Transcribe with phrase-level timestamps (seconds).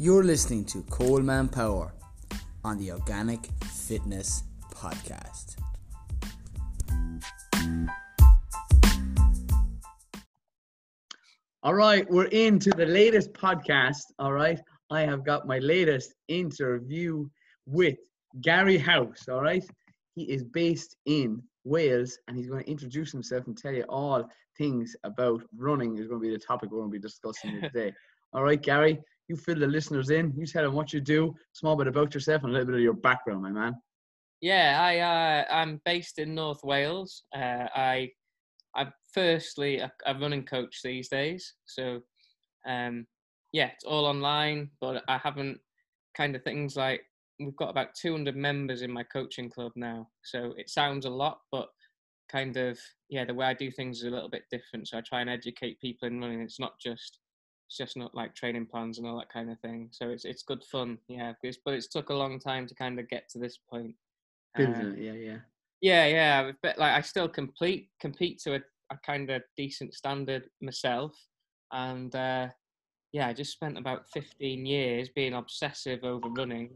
[0.00, 1.92] You're listening to Coleman Power
[2.62, 5.56] on the Organic Fitness Podcast.
[11.64, 14.04] All right, we're into the latest podcast.
[14.20, 17.28] All right, I have got my latest interview
[17.66, 17.98] with
[18.40, 19.26] Gary House.
[19.28, 19.64] All right,
[20.14, 24.30] he is based in Wales and he's going to introduce himself and tell you all
[24.56, 25.98] things about running.
[25.98, 27.92] Is going to be the topic we're going to be discussing today.
[28.32, 30.32] All right, Gary, you fill the listeners in.
[30.36, 32.80] You tell them what you do, small bit about yourself, and a little bit of
[32.80, 33.74] your background, my man.
[34.40, 37.24] Yeah, I uh, I'm based in North Wales.
[37.34, 38.10] Uh, I
[38.74, 42.00] I'm firstly a, a, running coach these days, so
[42.66, 43.06] um,
[43.52, 44.70] yeah, it's all online.
[44.80, 45.58] But I haven't
[46.16, 47.02] kind of things like
[47.40, 51.40] we've got about 200 members in my coaching club now, so it sounds a lot,
[51.52, 51.68] but
[52.30, 54.88] kind of yeah, the way I do things is a little bit different.
[54.88, 56.40] So I try and educate people in running.
[56.40, 57.18] It's not just
[57.68, 59.88] it's just not like training plans and all that kind of thing.
[59.92, 61.34] So it's it's good fun, yeah.
[61.42, 63.94] It's, but it's took a long time to kind of get to this point.
[64.56, 65.36] It, yeah, yeah.
[65.82, 66.52] Yeah, yeah.
[66.62, 68.60] But like I still complete compete to a,
[68.90, 71.14] a kind of decent standard myself,
[71.70, 72.48] and uh,
[73.12, 76.70] yeah, I just spent about 15 years being obsessive over running,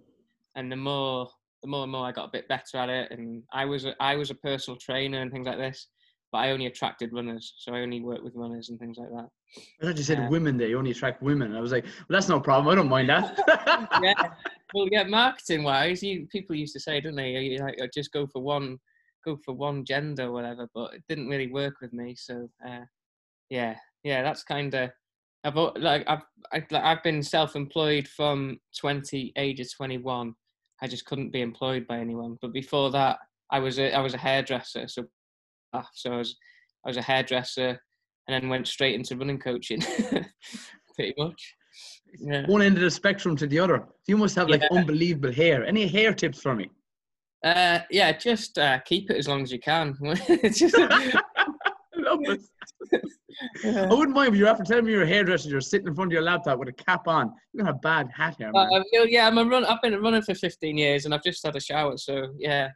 [0.56, 1.30] and the more
[1.62, 3.94] the more and more I got a bit better at it, and I was a,
[3.98, 5.86] I was a personal trainer and things like this,
[6.32, 9.28] but I only attracted runners, so I only worked with runners and things like that.
[9.80, 10.68] I thought you said uh, women there.
[10.68, 11.54] You only attract women.
[11.54, 12.72] I was like, well, that's no problem.
[12.72, 13.38] I don't mind that.
[14.02, 14.14] yeah.
[14.74, 15.02] Well, yeah.
[15.02, 17.32] Marketing wise, you people used to say, didn't they?
[17.32, 18.78] You like just go for one,
[19.22, 20.66] go for one gender or whatever.
[20.74, 22.14] But it didn't really work with me.
[22.16, 22.86] So, uh,
[23.50, 24.22] yeah, yeah.
[24.22, 24.88] That's kind of.
[25.44, 26.22] I've like I've
[26.72, 30.34] I've been self-employed from 20 age of 21.
[30.80, 32.38] I just couldn't be employed by anyone.
[32.40, 33.18] But before that,
[33.50, 34.88] I was a I was a hairdresser.
[34.88, 35.04] So,
[35.94, 36.36] so I was
[36.84, 37.80] I was a hairdresser
[38.28, 39.80] and then went straight into running coaching,
[40.94, 41.54] pretty much.
[42.18, 42.46] Yeah.
[42.46, 43.86] One end of the spectrum to the other.
[44.06, 44.78] You must have like yeah.
[44.78, 45.64] unbelievable hair.
[45.64, 46.70] Any hair tips for me?
[47.44, 49.96] Uh, yeah, just uh, keep it as long as you can.
[50.54, 50.76] just...
[50.78, 51.12] I
[53.64, 53.86] yeah.
[53.90, 56.10] I wouldn't mind if you're after telling me you're a hairdresser, you're sitting in front
[56.10, 57.32] of your laptop with a cap on.
[57.52, 58.68] You're gonna have bad hat hair, man.
[58.72, 59.64] Uh, yeah, I'm a run.
[59.64, 62.68] I've been running for 15 years, and I've just had a shower, so yeah.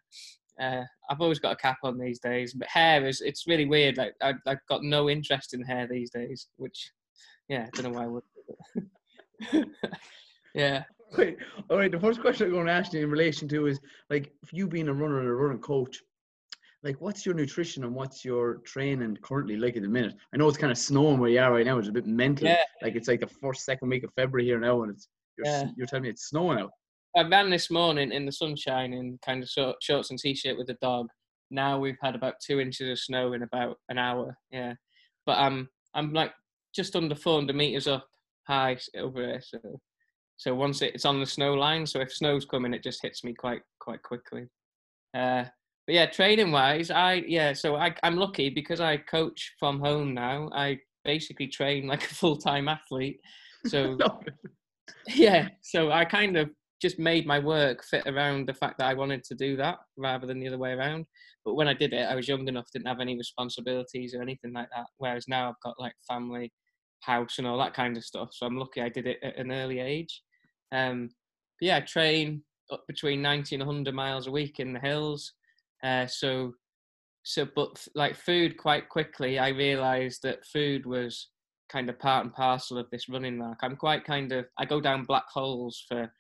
[0.61, 3.97] Uh, I've always got a cap on these days, but hair is it's really weird.
[3.97, 6.91] Like I, have got no interest in hair these days, which
[7.49, 9.66] yeah, I don't know why I would.
[10.55, 10.84] yeah.
[11.16, 11.37] Wait,
[11.71, 11.93] all right.
[11.93, 13.81] The first question I'm going to ask you in relation to is
[14.11, 16.03] like, if you being a runner and a running coach,
[16.83, 20.15] like, what's your nutrition and what's your training currently like at the minute?
[20.33, 21.78] I know it's kind of snowing where you are right now.
[21.78, 22.49] It's a bit mental.
[22.49, 22.62] Yeah.
[22.83, 25.09] Like it's like the first, second week of February here now, and it's
[25.39, 25.69] you're, yeah.
[25.77, 26.71] you're telling me it's snowing out.
[27.16, 30.66] I ran this morning in the sunshine in kind of short, shorts and t-shirt with
[30.66, 31.09] the dog.
[31.50, 34.37] Now we've had about two inches of snow in about an hour.
[34.50, 34.75] Yeah,
[35.25, 36.32] but I'm I'm like
[36.75, 38.06] just under 400 meters up
[38.47, 39.41] high over there.
[39.41, 39.59] So
[40.37, 43.33] so once it's on the snow line, so if snow's coming, it just hits me
[43.33, 44.47] quite quite quickly.
[45.15, 45.44] Uh,
[45.87, 50.12] but yeah, training wise, I yeah, so I I'm lucky because I coach from home
[50.12, 50.50] now.
[50.53, 53.21] I basically train like a full time athlete.
[53.66, 53.97] So
[55.09, 56.50] yeah, so I kind of
[56.81, 60.27] just made my work fit around the fact that I wanted to do that rather
[60.27, 61.07] than the other way around.
[61.45, 64.53] But when I did it, I was young enough, didn't have any responsibilities or anything
[64.53, 64.87] like that.
[64.99, 66.53] Whereas now I've got like family,
[67.01, 68.31] house, and all that kind of stuff.
[68.33, 70.23] So I'm lucky I did it at an early age.
[70.73, 71.11] Um,
[71.61, 75.33] yeah, I train up between 90 and 100 miles a week in the hills.
[75.83, 76.53] Uh, so,
[77.23, 81.29] so, but like food, quite quickly, I realised that food was
[81.71, 83.59] kind of part and parcel of this running mark.
[83.63, 86.11] I'm quite kind of I go down black holes for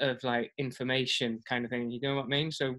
[0.00, 1.90] of like information kind of thing.
[1.90, 2.50] You know what I mean?
[2.50, 2.74] So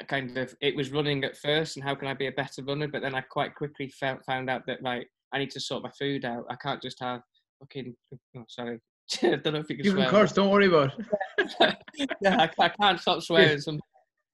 [0.00, 2.62] I kind of it was running at first, and how can I be a better
[2.66, 2.88] runner?
[2.88, 5.90] But then I quite quickly felt, found out that like I need to sort my
[5.98, 6.44] food out.
[6.50, 7.20] I can't just have
[7.60, 7.94] fucking.
[8.36, 8.78] Oh, sorry.
[9.22, 9.84] I don't know if you can.
[9.84, 10.04] You swear.
[10.04, 10.32] can curse.
[10.32, 10.92] Don't worry about.
[11.38, 11.76] it.
[12.20, 13.60] yeah, I, I, can't stop swearing.
[13.60, 13.80] Some,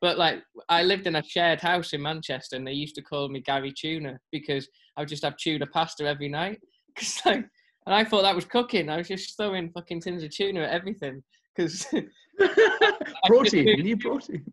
[0.00, 3.28] but like I lived in a shared house in Manchester, and they used to call
[3.28, 6.60] me Gary Tuna because I would just have tuna pasta every night.
[6.96, 7.44] Cause like,
[7.86, 8.88] and I thought that was cooking.
[8.88, 11.22] I was just throwing fucking tins of tuna at everything
[11.58, 11.86] because
[13.26, 13.68] protein.
[13.68, 14.44] You need protein.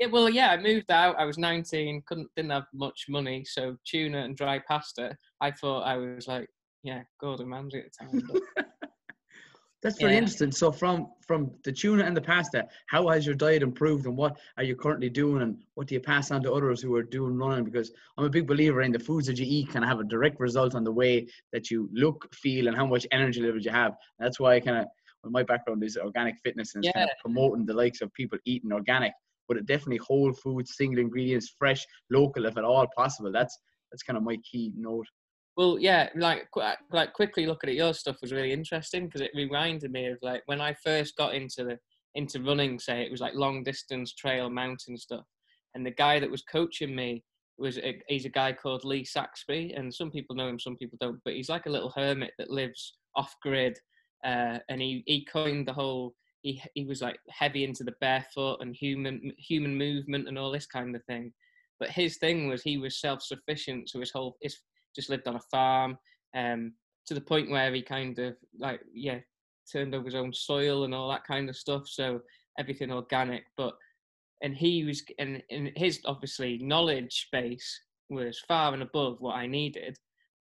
[0.00, 1.16] Yeah, well, yeah, I moved out.
[1.18, 5.16] I was 19, couldn't didn't have much money, so tuna and dry pasta.
[5.40, 6.48] I thought I was like,
[6.82, 8.42] yeah, Gordon Ramsay at the time.
[8.56, 8.66] But,
[9.82, 10.18] That's very yeah.
[10.18, 10.52] interesting.
[10.52, 14.38] So from from the tuna and the pasta, how has your diet improved, and what
[14.56, 17.36] are you currently doing, and what do you pass on to others who are doing
[17.36, 17.64] running?
[17.64, 20.38] Because I'm a big believer in the foods that you eat can have a direct
[20.38, 23.94] result on the way that you look, feel, and how much energy levels you have.
[24.20, 24.86] That's why I kind of
[25.22, 26.92] well, my background is organic fitness and yeah.
[26.92, 29.12] kind of promoting the likes of people eating organic,
[29.48, 33.32] but it definitely whole foods, single ingredients, fresh, local, if at all possible.
[33.32, 33.56] That's
[33.90, 35.06] that's kind of my key note.
[35.56, 36.48] Well, yeah, like
[36.90, 40.42] like quickly looking at your stuff was really interesting because it reminded me of like
[40.46, 41.78] when I first got into the
[42.14, 42.78] into running.
[42.78, 45.26] Say it was like long distance trail mountain stuff,
[45.74, 47.22] and the guy that was coaching me
[47.58, 50.98] was a, he's a guy called Lee Saxby, and some people know him, some people
[51.00, 51.20] don't.
[51.24, 53.78] But he's like a little hermit that lives off grid,
[54.24, 56.14] uh, and he he coined the whole.
[56.42, 60.66] He he was like heavy into the barefoot and human human movement and all this
[60.66, 61.32] kind of thing.
[61.78, 64.58] But his thing was he was self sufficient, so his whole his
[64.94, 65.96] just lived on a farm,
[66.36, 66.74] um,
[67.06, 69.18] to the point where he kind of like yeah
[69.70, 71.86] turned over his own soil and all that kind of stuff.
[71.86, 72.20] So
[72.58, 73.74] everything organic, but
[74.42, 77.80] and he was and, and his obviously knowledge base
[78.10, 79.96] was far and above what I needed.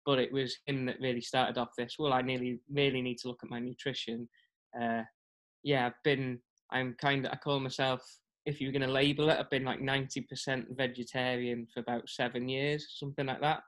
[0.09, 1.97] But it was him that really started off this.
[1.99, 4.27] Well, I nearly really need to look at my nutrition.
[4.81, 5.03] Uh,
[5.61, 6.39] yeah, I've been.
[6.71, 7.31] I'm kind of.
[7.31, 8.01] I call myself.
[8.47, 12.87] If you're going to label it, I've been like 90% vegetarian for about seven years,
[12.97, 13.61] something like that.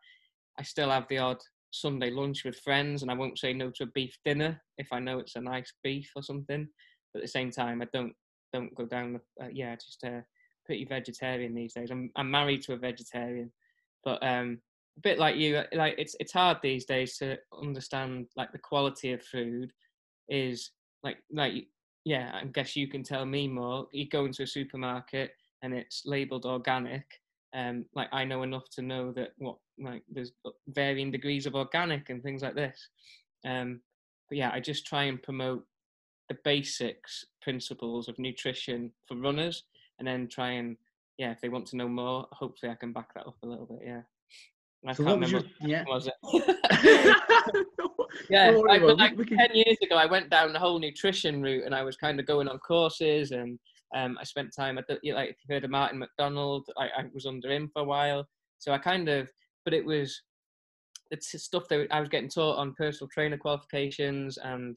[0.57, 1.37] I still have the odd
[1.69, 4.97] Sunday lunch with friends, and I won't say no to a beef dinner if I
[4.97, 6.67] know it's a nice beef or something.
[7.13, 8.13] But at the same time, I don't
[8.51, 10.21] don't go down the uh, yeah, just uh,
[10.65, 11.91] pretty vegetarian these days.
[11.91, 13.51] I'm I'm married to a vegetarian,
[14.03, 14.59] but um,
[14.97, 18.57] a bit like you, uh, like it's it's hard these days to understand like the
[18.59, 19.71] quality of food
[20.29, 20.71] is
[21.03, 21.67] like like
[22.03, 22.31] yeah.
[22.33, 23.87] I guess you can tell me more.
[23.91, 27.05] You go into a supermarket and it's labeled organic.
[27.53, 30.31] Um, like I know enough to know that what like there's
[30.67, 32.89] varying degrees of organic and things like this.
[33.45, 33.81] Um,
[34.29, 35.65] but yeah, I just try and promote
[36.31, 39.63] the basics principles of nutrition for runners
[39.99, 40.77] and then try and
[41.17, 43.65] yeah if they want to know more hopefully i can back that up a little
[43.65, 44.01] bit yeah
[44.87, 45.83] I So can't what was remember your- yeah.
[45.87, 46.13] was it
[48.29, 50.59] yeah Don't I, about like We- we can- 10 years ago i went down the
[50.59, 53.59] whole nutrition route and i was kind of going on courses and
[53.95, 57.03] um, i spent time at the like if you heard of Martin MacDonald I, I
[57.13, 58.25] was under him for a while
[58.59, 59.29] so i kind of
[59.65, 60.21] but it was
[61.11, 64.75] it's stuff that i was getting taught on personal trainer qualifications and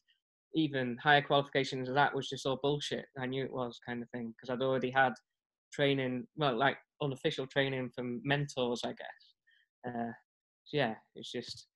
[0.56, 3.06] even higher qualifications of that was just all bullshit.
[3.18, 5.12] I knew it was kind of thing because I'd already had
[5.72, 9.33] training, well, like unofficial training from mentors, I guess.
[9.86, 10.12] Uh,
[10.64, 11.66] so yeah, it's just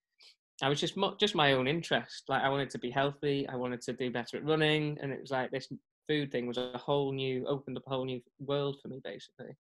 [0.63, 2.25] I was just mo- just my own interest.
[2.29, 5.21] Like I wanted to be healthy, I wanted to do better at running, and it
[5.21, 5.69] was like this
[6.09, 9.55] food thing was a whole new opened up a whole new world for me basically.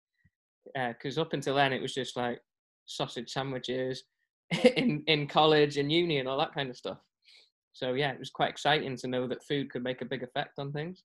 [0.74, 2.40] Because up until then it was just like
[2.86, 4.04] sausage sandwiches
[4.76, 6.98] in in college and uni and all that kind of stuff.
[7.72, 10.58] So yeah, it was quite exciting to know that food could make a big effect
[10.58, 11.04] on things.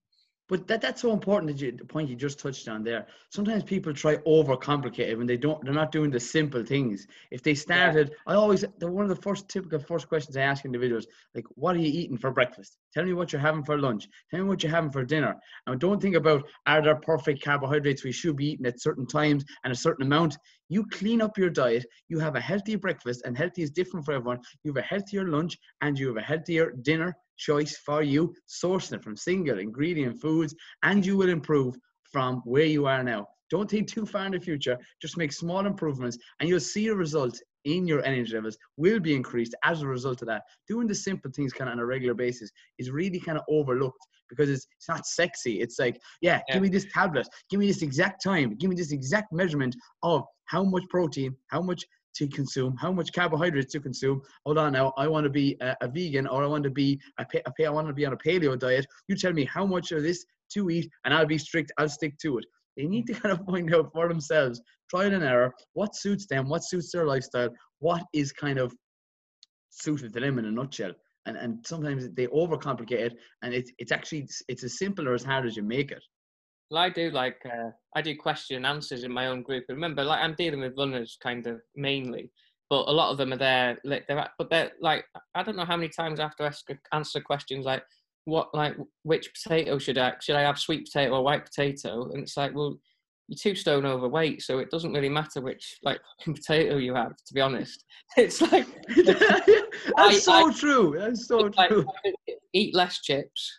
[0.54, 3.08] But that, that's so important that you, the point you just touched on there.
[3.32, 5.66] Sometimes people try overcomplicate it when they don't.
[5.66, 7.08] They're not doing the simple things.
[7.32, 10.64] If they started, I always the, one of the first typical first questions I ask
[10.64, 12.78] individuals like, "What are you eating for breakfast?
[12.94, 14.08] Tell me what you're having for lunch.
[14.30, 15.36] Tell me what you're having for dinner."
[15.66, 19.44] And don't think about are there perfect carbohydrates we should be eating at certain times
[19.64, 20.38] and a certain amount.
[20.70, 21.86] You clean up your diet.
[22.08, 24.40] You have a healthy breakfast, and healthy is different for everyone.
[24.64, 28.94] You have a healthier lunch, and you have a healthier dinner choice for you, sourcing
[28.94, 31.76] it from single ingredient foods, and you will improve
[32.12, 33.28] from where you are now.
[33.50, 34.78] Don't think too far in the future.
[35.02, 39.16] Just make small improvements, and you'll see a result in your energy levels will be
[39.16, 40.44] increased as a result of that.
[40.68, 44.06] Doing the simple things kind of on a regular basis is really kind of overlooked
[44.30, 45.62] because it's it's not sexy.
[45.62, 46.56] It's like, yeah, Yeah.
[46.56, 50.24] give me this tablet, give me this exact time, give me this exact measurement of
[50.46, 51.84] how much protein, how much
[52.16, 54.22] to consume, how much carbohydrates to consume.
[54.46, 57.00] Hold on now, I want to be a, a vegan or I want to be
[57.18, 58.86] a, pa- a pa- I want to be on a paleo diet.
[59.08, 61.72] You tell me how much of this to eat, and I'll be strict.
[61.80, 62.46] I'll stick to it.
[62.78, 66.50] They need to kind of find out for themselves, trial and error, what suits them,
[66.50, 67.50] what suits their lifestyle,
[67.80, 68.74] what is kind of
[69.70, 70.92] suited to them in a nutshell.
[71.26, 75.24] And and sometimes they overcomplicate it, and it's it's actually it's as simple or as
[75.24, 76.04] hard as you make it.
[76.70, 79.66] Well, I do like uh, I do question and answers in my own group.
[79.70, 82.30] Remember, like I'm dealing with runners kind of mainly,
[82.70, 83.78] but a lot of them are there.
[83.86, 87.22] Like they're, but they're like I don't know how many times after I ask answer
[87.22, 87.84] questions like
[88.26, 92.10] what like which potato should I should I have sweet potato or white potato?
[92.12, 92.78] And it's like well
[93.30, 97.12] you're two stone overweight, so it doesn't really matter which like potato you have.
[97.16, 97.84] To be honest,
[98.18, 100.96] it's like That's I- so true.
[101.00, 101.86] That's so like, true.
[102.54, 103.58] eat less chips.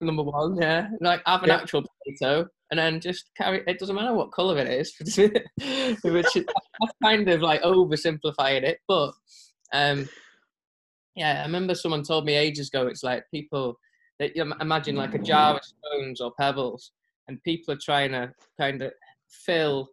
[0.00, 0.88] Number one, yeah.
[1.00, 1.56] Like have an Yeah.
[1.56, 3.62] actual potato and then just carry.
[3.66, 4.94] It doesn't matter what color it is,
[6.02, 6.44] which is
[7.02, 8.78] kind of like oversimplifying it.
[8.88, 9.12] But
[9.72, 10.08] um,
[11.20, 12.86] yeah, I remember someone told me ages ago.
[12.86, 13.78] It's like people
[14.18, 16.92] that you imagine like a jar of stones or pebbles,
[17.28, 18.92] and people are trying to kind of
[19.28, 19.88] fill.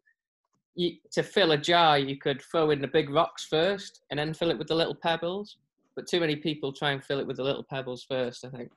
[0.76, 4.34] You, to fill a jar, you could throw in the big rocks first, and then
[4.34, 5.58] fill it with the little pebbles
[5.98, 8.46] but too many people try and fill it with the little pebbles first.
[8.46, 8.72] I think.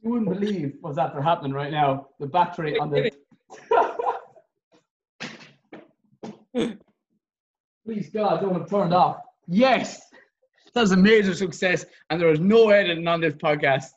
[0.00, 2.06] You wouldn't believe what's after happening right now.
[2.20, 3.10] The battery on the
[7.84, 9.18] Please God, don't have turned off.
[9.48, 10.00] Yes,
[10.76, 13.86] that's a major success, and there is no editing on this podcast.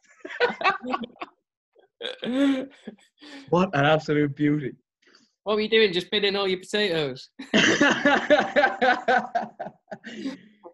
[3.50, 4.72] What an absolute beauty!
[5.44, 5.92] what were you doing?
[5.92, 7.30] Just bidding all your potatoes?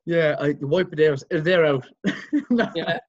[0.05, 1.23] yeah, I wipe it out.
[1.31, 1.87] They're out.
[2.75, 2.99] Yeah.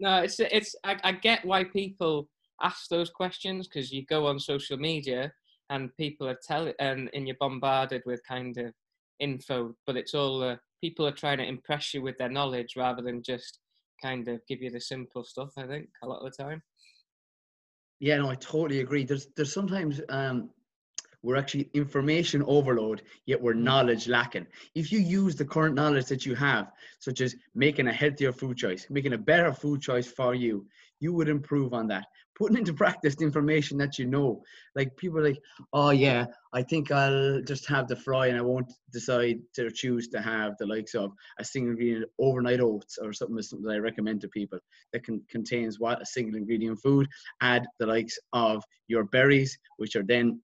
[0.00, 0.74] No, it's it's.
[0.82, 2.28] I, I get why people
[2.62, 5.32] ask those questions because you go on social media
[5.68, 8.72] and people are telling and, and you're bombarded with kind of
[9.20, 13.02] info, but it's all uh, people are trying to impress you with their knowledge rather
[13.02, 13.58] than just
[14.02, 15.50] kind of give you the simple stuff.
[15.56, 16.62] I think a lot of the time.
[18.00, 19.04] Yeah, no, I totally agree.
[19.04, 20.50] There's there's sometimes um,
[21.22, 24.46] we're actually information overload, yet we're knowledge lacking.
[24.74, 28.56] If you use the current knowledge that you have, such as making a healthier food
[28.56, 30.66] choice, making a better food choice for you,
[30.98, 32.06] you would improve on that.
[32.40, 34.42] Putting into practice the information that you know.
[34.74, 35.38] Like people are like,
[35.74, 40.08] oh yeah, I think I'll just have the fry and I won't decide to choose
[40.08, 43.78] to have the likes of a single ingredient overnight oats or something, something that I
[43.78, 44.58] recommend to people
[44.94, 47.06] that can, contains what a single ingredient food.
[47.42, 50.40] Add the likes of your berries, which are then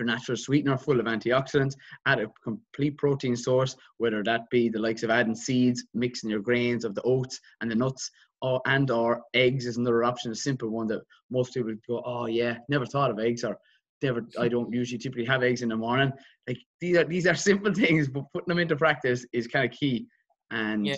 [0.00, 1.76] your natural sweetener full of antioxidants,
[2.06, 6.40] add a complete protein source, whether that be the likes of adding seeds, mixing your
[6.40, 8.10] grains of the oats and the nuts,
[8.42, 12.26] or and or eggs is another option, a simple one that most people go, oh
[12.26, 13.58] yeah, never thought of eggs or
[14.02, 16.10] never I don't usually typically have eggs in the morning.
[16.48, 19.78] Like these are these are simple things, but putting them into practice is kind of
[19.78, 20.06] key.
[20.50, 20.96] And Yeah.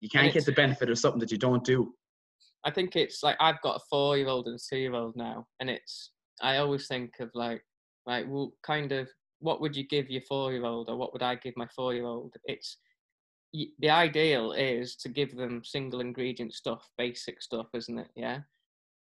[0.00, 1.94] you can't And get the benefit of something that you don't do.
[2.64, 5.14] I think it's like I've got a four year old and a two year old
[5.14, 7.62] now, and it's I always think of like
[8.06, 9.08] like well, kind of
[9.40, 11.94] what would you give your four year old or what would I give my four
[11.94, 12.34] year old?
[12.44, 12.78] It's
[13.52, 18.08] the ideal is to give them single ingredient stuff, basic stuff, isn't it?
[18.14, 18.40] Yeah.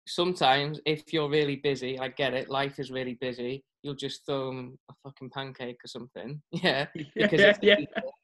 [0.07, 2.49] Sometimes if you're really busy, I get it.
[2.49, 3.62] Life is really busy.
[3.83, 6.40] You'll just throw them a fucking pancake or something.
[6.50, 7.76] Yeah because yeah, it's, yeah.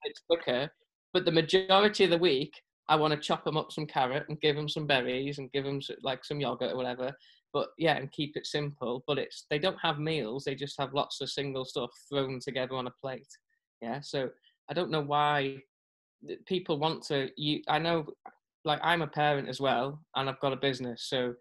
[0.04, 0.70] it's quicker.
[1.12, 2.52] But the majority of the week,
[2.88, 5.64] I want to chop them up some carrot and give them some berries and give
[5.64, 7.12] them like some yogurt or whatever.
[7.54, 9.04] But yeah, and keep it simple.
[9.06, 12.74] But it's they don't have meals; they just have lots of single stuff thrown together
[12.74, 13.28] on a plate.
[13.80, 14.28] Yeah, so
[14.68, 15.58] I don't know why
[16.46, 17.30] people want to.
[17.36, 18.06] You, I know,
[18.64, 21.34] like I'm a parent as well, and I've got a business, so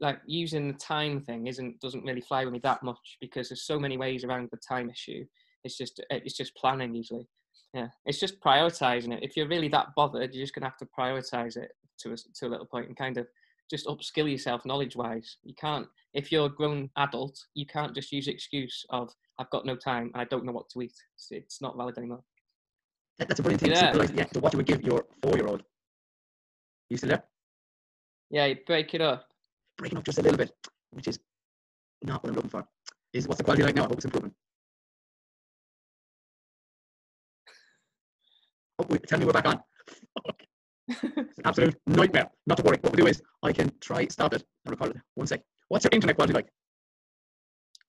[0.00, 3.66] like using the time thing isn't doesn't really fly with me that much because there's
[3.66, 5.24] so many ways around the time issue.
[5.64, 7.28] It's just eh, it's just planning usually.
[7.72, 9.22] Yeah, it's just prioritizing it.
[9.22, 12.46] If you're really that bothered, you're just gonna have to prioritize it to a, to
[12.46, 13.26] a little point and kind of
[13.70, 15.36] just upskill yourself knowledge wise.
[15.44, 19.50] You can't if you're a grown adult, you can't just use the excuse of I've
[19.50, 20.92] got no time and I don't know what to eat.
[21.14, 22.22] It's, it's not valid anymore.
[23.18, 23.70] That- That's a brilliant thing.
[23.72, 23.80] Yeah.
[23.92, 24.26] Simple, like, yeah.
[24.32, 25.62] So what you would give your four-year-old?
[26.90, 27.24] You still there?
[28.30, 29.28] Yeah, you break it up.
[29.78, 30.52] Breaking up just a little bit,
[30.90, 31.18] which is
[32.02, 32.66] not what I'm looking for.
[33.14, 33.84] Is what's the quality like now?
[33.84, 34.34] I hope it's improving.
[38.78, 39.62] Oh, wait, tell me we're back on.
[40.90, 41.02] Fuck.
[41.16, 42.30] It's an absolute nightmare.
[42.46, 42.78] Not to worry.
[42.80, 45.02] What we'll do is I can try stop it and record it.
[45.14, 45.42] One sec.
[45.68, 46.48] What's your internet quality like?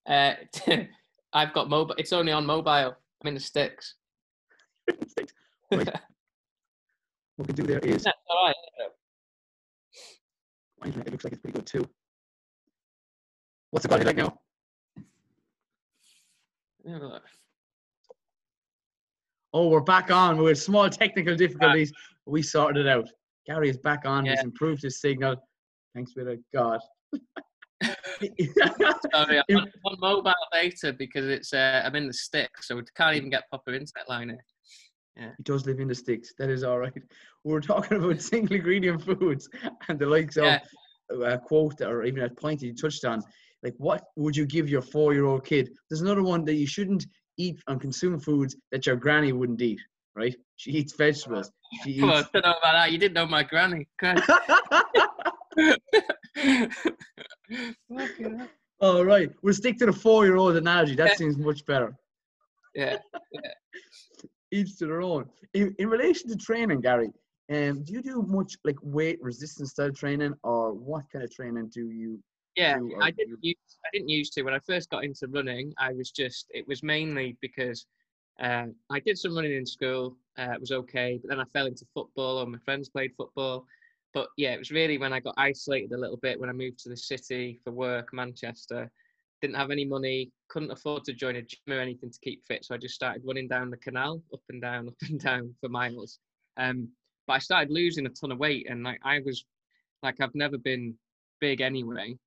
[0.06, 0.34] Uh,
[1.34, 1.96] I've got mobile.
[1.98, 2.70] It's only on mobile.
[2.72, 3.96] I'm in the sticks.
[5.72, 5.88] Right.
[7.36, 8.56] what we can do there is That's all right.
[10.80, 11.08] my internet.
[11.08, 11.90] It looks like it's pretty good too.
[13.72, 14.38] What's the quality like now?
[16.88, 17.24] Have a look.
[19.52, 20.38] Oh, we're back on.
[20.38, 21.92] We had small technical difficulties.
[22.26, 23.10] We sorted it out.
[23.46, 24.26] Gary is back on.
[24.26, 25.36] He's improved his signal.
[25.94, 26.80] Thanks be to God.
[27.84, 32.84] Sorry, I'm on, on mobile data because it's uh, I'm in the sticks, so we
[32.96, 34.46] can't even get proper internet line here.
[35.18, 35.30] Yeah.
[35.38, 36.34] he does live in the sticks.
[36.40, 36.94] That is all right.
[37.44, 39.48] We're talking about single ingredient foods
[39.88, 40.60] and the likes Yeah.
[41.12, 43.22] of a quote or even a point that you touched on.
[43.62, 45.70] Like, what would you give your four year old kid?
[45.90, 47.06] There's another one that you shouldn't
[47.38, 49.80] eat and consume foods that your granny wouldn't eat,
[50.16, 50.36] right?
[50.56, 51.52] She eats vegetables.
[51.84, 52.30] She Come on, eats.
[52.34, 52.92] don't know about that.
[52.92, 53.88] You didn't know my granny.
[54.00, 54.24] Christ.
[57.96, 58.48] Fucking hell.
[58.82, 59.32] all right.
[59.42, 60.96] We'll stick to the four year old analogy.
[60.96, 61.16] That Yeah.
[61.16, 61.96] seems much better.
[62.76, 62.98] yeah.
[64.52, 65.30] each to their own.
[65.54, 67.10] In, in relation to training, Gary,
[67.52, 71.70] um, do you do much like weight resistance style training, or what kind of training
[71.74, 72.20] do you?
[72.56, 75.74] Yeah, do, I didn't use I didn't used to when I first got into running.
[75.78, 77.86] I was just it was mainly because
[78.42, 80.18] uh, I did some running in school.
[80.38, 83.66] Uh, it was okay, but then I fell into football, or my friends played football.
[84.14, 86.80] But yeah, it was really when I got isolated a little bit when I moved
[86.80, 88.92] to the city for work, Manchester.
[89.42, 92.64] Didn't have any money, couldn't afford to join a gym or anything to keep fit,
[92.64, 95.70] so I just started running down the canal, up and down, up and down for
[95.70, 96.20] miles.
[96.58, 96.90] Um,
[97.28, 99.46] but I started losing a ton of weight, and like I was,
[100.02, 100.96] like I've never been
[101.40, 102.18] big anyway,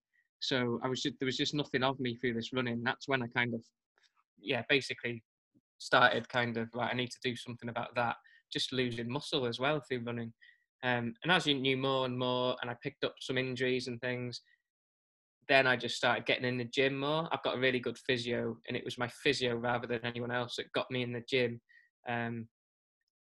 [0.40, 2.82] so I was just there was just nothing of me through this running.
[2.82, 3.62] That's when I kind of,
[4.38, 5.22] yeah, basically
[5.78, 8.16] started kind of like I need to do something about that.
[8.52, 10.32] Just losing muscle as well through running.
[10.82, 14.00] Um, and as you knew more and more, and I picked up some injuries and
[14.00, 14.40] things,
[15.48, 17.28] then I just started getting in the gym more.
[17.32, 20.56] I've got a really good physio, and it was my physio rather than anyone else
[20.56, 21.60] that got me in the gym.
[22.08, 22.48] Um,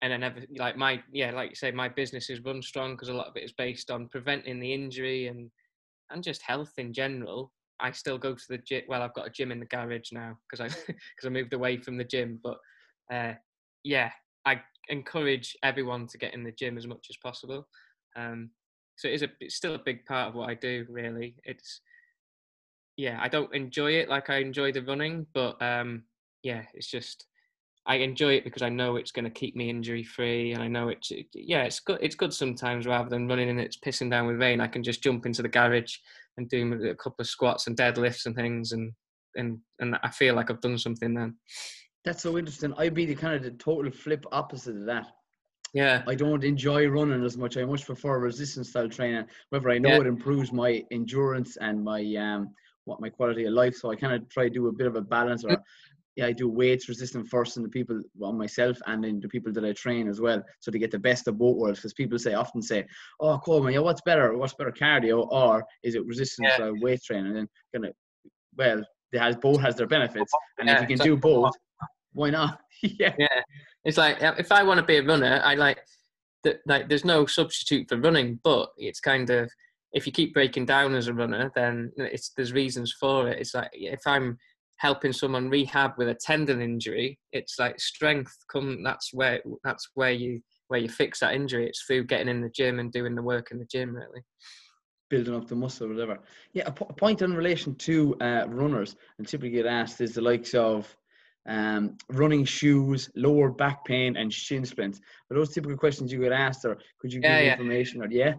[0.01, 3.09] and I never like my yeah, like you say, my business is run strong because
[3.09, 5.49] a lot of it is based on preventing the injury and
[6.11, 7.51] and just health in general.
[7.83, 8.83] I still go to the gym.
[8.87, 11.77] Well, I've got a gym in the garage now because I because I moved away
[11.77, 12.39] from the gym.
[12.41, 12.57] But
[13.11, 13.33] uh,
[13.83, 14.09] yeah,
[14.45, 17.67] I encourage everyone to get in the gym as much as possible.
[18.15, 18.51] Um,
[18.95, 20.85] so it is a it's still a big part of what I do.
[20.89, 21.81] Really, it's
[22.95, 26.03] yeah, I don't enjoy it like I enjoy the running, but um,
[26.41, 27.25] yeah, it's just
[27.85, 30.67] I enjoy it because I know it's going to keep me injury free, and I
[30.67, 31.99] know it's it, yeah, it's good.
[32.01, 34.61] It's good sometimes rather than running and it's pissing down with rain.
[34.61, 35.97] I can just jump into the garage
[36.37, 38.91] and do a couple of squats and deadlifts and things, and
[39.35, 41.37] and and I feel like I've done something then.
[42.05, 42.73] That's so interesting.
[42.77, 45.07] I'd be the kind of the total flip opposite of that.
[45.73, 47.57] Yeah, I don't enjoy running as much.
[47.57, 49.25] I much prefer resistance style training.
[49.51, 50.01] However, I know Yeah.
[50.01, 52.53] it improves my endurance and my um
[52.85, 53.75] what my quality of life.
[53.75, 55.45] So I kind of try to do a bit of a balance.
[55.45, 55.57] Or
[56.15, 59.51] yeah, I do weights resistant first, and the people on myself, and then the people
[59.53, 60.43] that I train as well.
[60.59, 62.85] So to get the best of both worlds, because people say often say,
[63.19, 64.37] "Oh, Coleman, yeah, what's better?
[64.37, 66.71] What's better, cardio or is it resistance Yeah.
[66.81, 67.93] weight training?" And then kind of,
[68.55, 71.53] well, it has both has their benefits, and if you can do both,
[72.13, 72.59] why not?
[72.83, 73.15] yeah.
[73.17, 73.27] yeah.
[73.83, 75.79] It's like if I want to be a runner, I like
[76.43, 76.59] that.
[76.67, 79.49] Like, there's no substitute for running, but it's kind of
[79.93, 83.39] if you keep breaking down as a runner, then it's there's reasons for it.
[83.39, 84.37] It's like if I'm
[84.83, 88.35] helping someone rehab with a tendon injury, it's like strength.
[88.51, 91.65] Come, that's where that's where you where you fix that injury.
[91.67, 94.21] It's through getting in the gym and doing the work in the gym, really.
[95.09, 96.19] building up the muscle, or whatever.
[96.53, 100.53] Yeah, a, point in relation to uh, runners, and typically get asked is the likes
[100.53, 100.93] of
[101.47, 104.99] um, running shoes, lower back pain, and shin splints.
[105.31, 107.51] Are those typical questions you get asked, or could you give Yeah, yeah.
[107.53, 108.01] information?
[108.01, 108.33] Or yeah,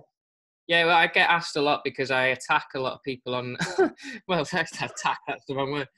[0.67, 3.57] Yeah, well, I get asked a lot because I attack a lot of people on.
[4.29, 5.89] well, attack that's the wrong word.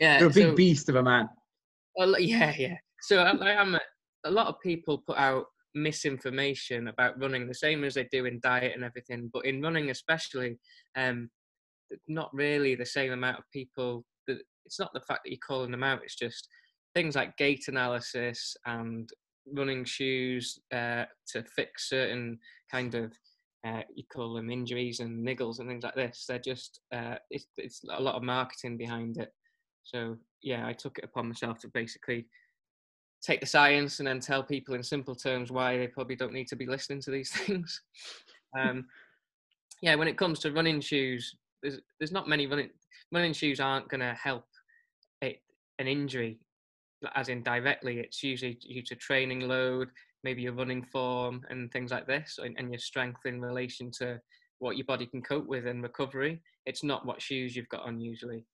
[0.00, 1.28] Yeah, you're a big so- beast of a man.
[1.96, 2.76] Well, yeah, yeah.
[3.02, 3.80] So I, I'm a,
[4.24, 8.40] a lot of people put out misinformation about running, the same as they do in
[8.40, 9.30] diet and everything.
[9.32, 10.58] But in running, especially,
[10.96, 11.28] um,
[12.06, 14.04] not really the same amount of people.
[14.26, 16.02] That it's not the fact that you're calling them out.
[16.04, 16.48] It's just
[16.94, 19.08] things like gait analysis and
[19.52, 22.38] running shoes uh, to fix certain
[22.70, 23.12] kind of
[23.66, 26.24] uh, you call them injuries and niggles and things like this.
[26.28, 29.32] They're just uh, it's, it's a lot of marketing behind it.
[29.88, 32.26] So yeah, I took it upon myself to basically
[33.22, 36.48] take the science and then tell people in simple terms why they probably don't need
[36.48, 37.80] to be listening to these things.
[38.58, 38.86] Um,
[39.82, 42.70] yeah, when it comes to running shoes, there's there's not many running
[43.12, 44.44] running shoes aren't going to help
[45.22, 45.40] it,
[45.78, 46.38] an injury,
[47.14, 47.98] as in directly.
[47.98, 49.88] It's usually due to training load,
[50.22, 54.20] maybe your running form and things like this, and, and your strength in relation to
[54.58, 56.42] what your body can cope with and recovery.
[56.66, 58.44] It's not what shoes you've got on usually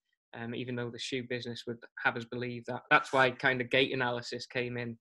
[0.40, 2.82] um, even though the shoe business would have us believe that.
[2.90, 4.96] That's why kind of gait analysis came in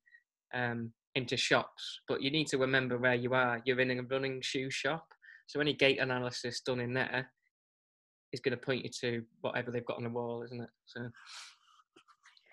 [0.53, 2.01] um, into shops.
[2.07, 3.61] But you need to remember where you are.
[3.65, 5.05] You're in a running shoe shop,
[5.47, 7.29] so any gait analysis done in there
[8.31, 10.69] is going to point you to whatever they've got on the wall, isn't it?
[10.85, 11.07] So,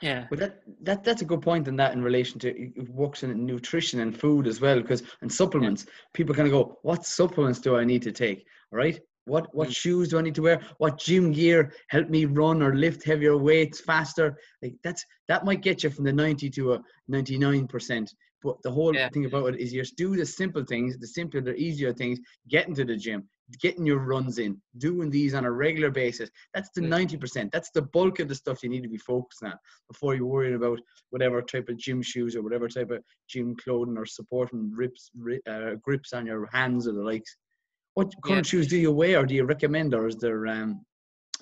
[0.02, 3.22] yeah, But that, that that's a good point in that in relation to it works
[3.22, 7.58] in nutrition and food as well because and supplements people kind of go what supplements
[7.58, 9.72] do I need to take all right what what Mm.
[9.72, 13.36] shoes do I need to wear what gym gear help me run or lift heavier
[13.36, 18.12] weights faster like that's that might get you from the 90 to a 99 percent
[18.42, 19.08] but the whole Yeah.
[19.12, 22.18] thing about it is you just do the simple things the simpler the easier things
[22.48, 23.28] getting to the gym
[23.60, 26.88] getting your runs in doing these on a regular basis that's the Mm.
[26.88, 29.54] 90 percent that's the bulk of the stuff you need to be focused on
[29.88, 30.80] before you're worrying about
[31.10, 35.10] whatever type of gym shoes or whatever type of gym clothing or supporting rips,
[35.48, 37.36] uh, grips on your hands or the likes.
[37.94, 40.84] What current shoes do you wear or do you recommend or is there um,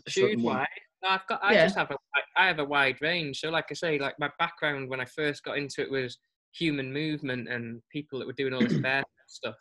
[0.06, 0.66] a shoes wise.
[1.06, 1.42] I've got.
[1.44, 1.64] I Yeah.
[1.66, 1.96] just have a.
[2.36, 3.40] I have a wide range.
[3.40, 6.18] So, like I say, like my background when I first got into it was
[6.52, 9.54] human movement and people that were doing all this barefoot stuff.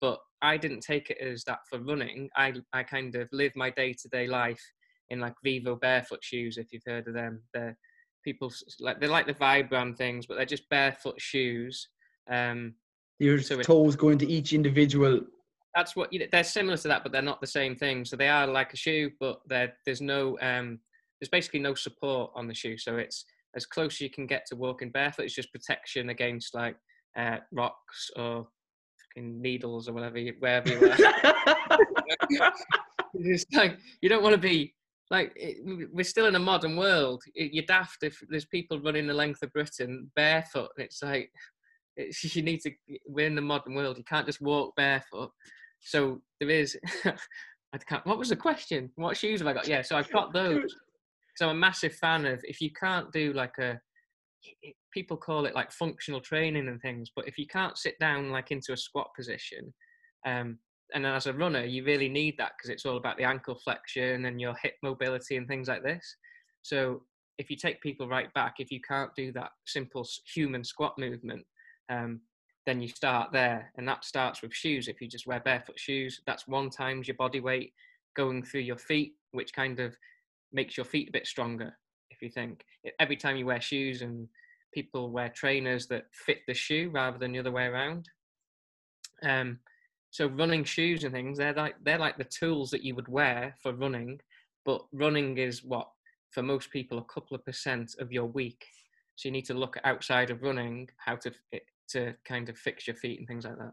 [0.00, 2.28] But I didn't take it as that for running.
[2.36, 4.60] I I kind of live my day to day life
[5.10, 6.58] in like Vivo barefoot shoes.
[6.58, 7.76] If you've heard of them, they're
[8.22, 11.88] people like they're like the Vibram things, but they're just barefoot shoes.
[12.30, 12.74] Um,
[13.20, 15.20] Your so it- toes go into each individual.
[15.74, 18.04] That's what you know, they're similar to that, but they're not the same thing.
[18.04, 20.78] So they are like a shoe, but there's no um
[21.20, 22.78] there's basically no support on the shoe.
[22.78, 23.24] So it's
[23.56, 25.24] as close as you can get to walking barefoot.
[25.24, 26.76] It's just protection against like
[27.16, 28.48] uh, rocks or
[29.14, 30.96] fucking needles or whatever you, wherever you are.
[33.14, 34.74] it's like you don't want to be
[35.10, 37.22] like it, we're still in a modern world.
[37.34, 40.70] It, you're daft if there's people running the length of Britain barefoot.
[40.76, 41.30] It's like
[41.96, 42.72] it's, you need to.
[43.06, 43.98] We're in the modern world.
[43.98, 45.30] You can't just walk barefoot.
[45.84, 46.76] So there is.
[47.04, 48.06] I can't.
[48.06, 48.90] What was the question?
[48.96, 49.68] What shoes have I got?
[49.68, 50.74] Yeah, so I've got those.
[51.36, 52.40] So I'm a massive fan of.
[52.44, 53.80] If you can't do like a,
[54.92, 58.50] people call it like functional training and things, but if you can't sit down like
[58.50, 59.72] into a squat position,
[60.26, 60.58] um,
[60.94, 64.26] and as a runner, you really need that because it's all about the ankle flexion
[64.26, 66.16] and your hip mobility and things like this.
[66.62, 67.02] So
[67.38, 71.44] if you take people right back, if you can't do that simple human squat movement,
[71.90, 72.20] um,
[72.66, 74.88] then you start there, and that starts with shoes.
[74.88, 77.72] If you just wear barefoot shoes, that's one times your body weight
[78.16, 79.96] going through your feet, which kind of
[80.52, 81.76] makes your feet a bit stronger.
[82.10, 82.64] If you think
[83.00, 84.28] every time you wear shoes, and
[84.74, 88.08] people wear trainers that fit the shoe rather than the other way around.
[89.22, 89.60] Um,
[90.10, 93.54] so running shoes and things, they're like they're like the tools that you would wear
[93.62, 94.20] for running,
[94.64, 95.88] but running is what
[96.30, 98.66] for most people a couple of percent of your week.
[99.16, 101.32] So you need to look outside of running how to
[101.88, 103.72] to kind of fix your feet and things like that.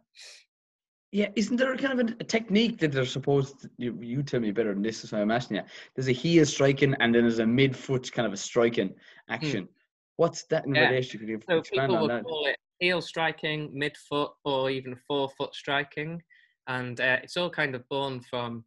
[1.11, 3.61] Yeah, isn't there a kind of a, technique that they're supposed?
[3.61, 5.63] To, you, you tell me better than this, is why I'm asking you.
[5.93, 8.93] There's a heel striking, and then there's a mid foot kind of a striking
[9.29, 9.63] action.
[9.63, 9.71] Hmm.
[10.15, 10.89] What's that in yeah.
[10.89, 11.19] relation?
[11.19, 12.23] Could you so expand people on would that?
[12.23, 16.21] call it heel striking, mid foot, or even forefoot striking
[16.67, 18.63] and uh, it's all kind of born from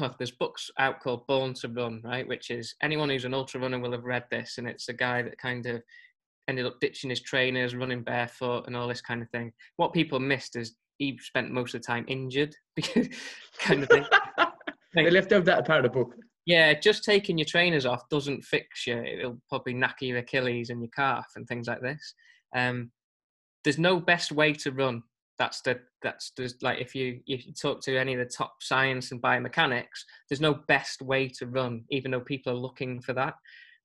[0.00, 2.26] well, there's books out called Born to Run, right?
[2.26, 5.22] Which is anyone who's an ultra runner will have read this, and it's a guy
[5.22, 5.82] that kind of
[6.48, 9.52] ended up ditching his trainers, running barefoot, and all this kind of thing.
[9.76, 13.08] What people missed is he spent most of the time injured, because
[13.58, 14.04] kind of thing.
[14.94, 16.14] they left out that part of the book.
[16.46, 19.02] Yeah, just taking your trainers off doesn't fix you.
[19.02, 22.14] It'll probably knacker your Achilles and your calf and things like this.
[22.56, 22.90] Um,
[23.62, 25.02] there's no best way to run
[25.40, 28.52] that's the that's just like if you if you talk to any of the top
[28.60, 33.14] science and biomechanics there's no best way to run even though people are looking for
[33.14, 33.32] that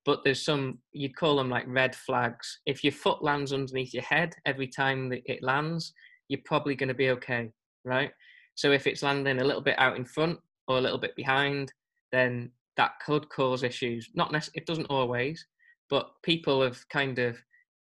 [0.05, 2.59] but there's some you'd call them like red flags.
[2.65, 5.93] If your foot lands underneath your head every time that it lands
[6.27, 7.51] you're probably going to be okay
[7.83, 8.11] right?
[8.55, 11.71] So if it's landing a little bit out in front or a little bit behind
[12.11, 14.09] then that could cause issues.
[14.15, 15.45] Not necessarily it doesn't always
[15.89, 17.37] but people have kind of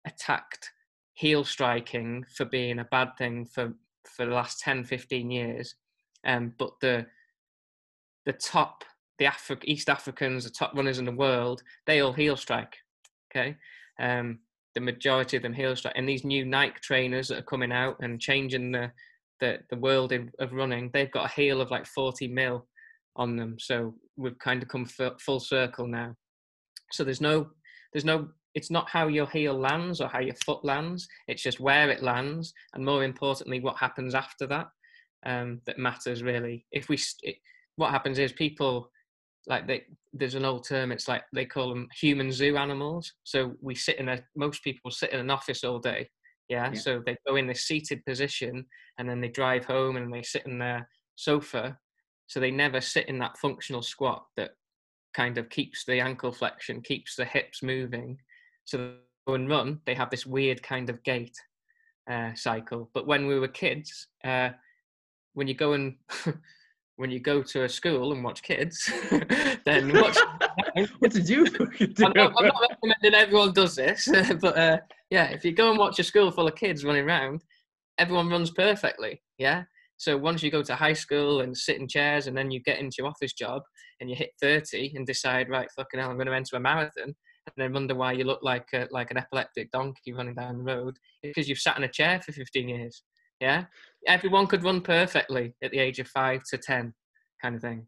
[0.06, 0.72] attacked
[1.14, 3.74] heel striking for being a bad thing for
[4.06, 5.76] for the last 10 15 years.
[6.26, 7.06] Um, but the
[8.26, 8.84] the top
[9.20, 12.76] the Afri- east africans the top runners in the world they all heel strike
[13.36, 13.56] okay?
[14.00, 14.40] Um,
[14.74, 15.94] the majority of them heel strike.
[15.96, 18.92] And these new nike trainers that are coming out and changing the
[19.42, 22.66] the, the world of, of running they've got a heel of like 40 mil
[23.18, 23.58] on them.
[23.60, 26.16] So we've kind of come full circle now.
[26.92, 27.50] So there's no
[27.94, 31.06] there's no it's not how your heel lands or how your foot lands.
[31.28, 32.54] It's just where it lands.
[32.74, 34.68] And more importantly what happens after that
[35.26, 36.66] um, that matters really.
[36.72, 37.36] If we it,
[37.76, 38.90] what happens is people
[39.48, 43.54] like they, there's an old term it's like they call them human zoo animals so
[43.62, 46.10] we sit in a most people sit in an office all day
[46.50, 46.80] yeah, yeah.
[46.80, 48.66] so they go in this seated position
[48.98, 51.78] and then they drive home and they sit in their sofa
[52.28, 54.52] so they never sit in that functional squat that
[55.14, 58.18] kind of keeps the ankle flexion keeps the hips moving
[58.66, 58.96] so
[59.34, 61.36] and run, they have this weird kind of gait
[62.10, 62.90] uh, cycle.
[62.94, 64.50] But when we were kids, uh,
[65.34, 65.96] when you go and
[66.98, 68.90] when you go to a school and watch kids,
[69.66, 70.18] then watch.
[71.00, 71.46] what did you?
[72.00, 74.08] I'm, not, I'm not recommending everyone does this,
[74.42, 74.78] but uh,
[75.10, 77.44] yeah, if you go and watch a school full of kids running around,
[77.98, 79.22] everyone runs perfectly.
[79.38, 79.64] Yeah.
[79.98, 82.80] So once you go to high school and sit in chairs, and then you get
[82.80, 83.62] into your office job
[84.02, 87.06] and you hit 30 and decide, right, fucking hell, I'm going to enter a marathon,
[87.06, 90.64] and then wonder why you look like a, like an epileptic donkey running down the
[90.64, 93.04] road because you've sat in a chair for 15 years.
[93.42, 93.66] Yeah,
[94.08, 96.94] everyone could run perfectly at the age of five to 10,
[97.42, 97.86] kind of thing.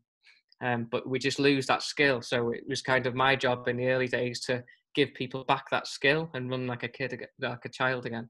[0.63, 2.21] Um, but we just lose that skill.
[2.21, 4.63] So it was kind of my job in the early days to
[4.95, 8.29] give people back that skill and run like a kid, like a child again.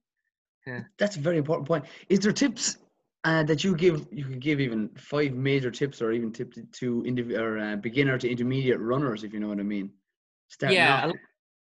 [0.65, 0.82] Yeah.
[1.00, 1.86] That's a very important point.
[2.10, 2.78] Is there tips
[3.23, 4.06] uh, that you give?
[4.12, 8.17] You could give even five major tips, or even tips to indiv- or uh, beginner
[8.17, 9.91] to intermediate runners, if you know what I mean
[10.69, 11.12] yeah.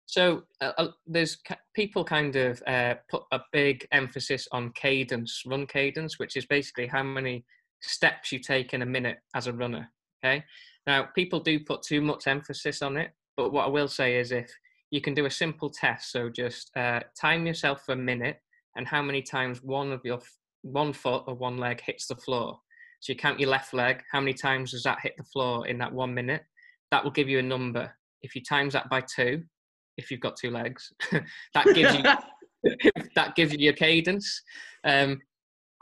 [0.05, 1.37] So uh, uh, there's
[1.75, 6.87] people kind of uh, put a big emphasis on cadence, run cadence, which is basically
[6.87, 7.45] how many
[7.81, 9.89] steps you take in a minute as a runner.
[10.23, 10.43] Okay.
[10.85, 14.31] Now people do put too much emphasis on it, but what I will say is
[14.31, 14.51] if
[14.91, 18.37] you can do a simple test, so just uh, time yourself for a minute
[18.75, 20.19] and how many times one of your
[20.61, 22.59] one foot or one leg hits the floor.
[22.99, 25.77] So you count your left leg, how many times does that hit the floor in
[25.79, 26.43] that one minute?
[26.91, 29.43] That will give you a number if you times that by two,
[29.97, 30.91] if you've got two legs,
[31.53, 32.03] that gives you
[33.15, 34.41] that gives you your cadence.
[34.83, 35.19] Um,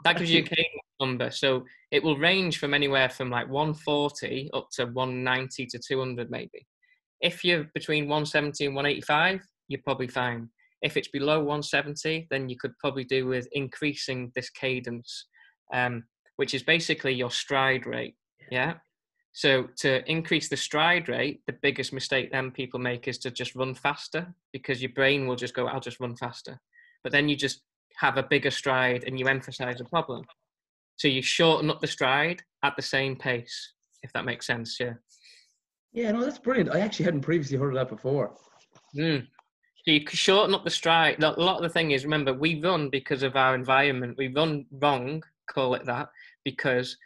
[0.04, 1.30] that gives you a cadence number.
[1.30, 6.66] So it will range from anywhere from like 140 up to 190 to 200 maybe.
[7.20, 10.48] If you're between 170 and 185, you're probably fine.
[10.82, 15.26] If it's below 170, then you could probably do with increasing this cadence,
[15.72, 16.04] um,
[16.36, 18.16] which is basically your stride rate.
[18.50, 18.74] Yeah.
[19.32, 23.54] So to increase the stride rate, the biggest mistake then people make is to just
[23.54, 26.60] run faster because your brain will just go, I'll just run faster.
[27.02, 27.62] But then you just
[27.96, 30.24] have a bigger stride and you emphasize a problem.
[30.96, 34.76] So you shorten up the stride at the same pace, if that makes sense.
[34.78, 34.94] Yeah.
[35.92, 36.70] Yeah, no, that's brilliant.
[36.70, 38.34] I actually hadn't previously heard of that before.
[38.96, 39.26] Mm.
[39.84, 41.22] So you shorten up the stride.
[41.22, 44.16] A lot of the thing is, remember, we run because of our environment.
[44.16, 46.08] We run wrong, call it that,
[46.44, 46.96] because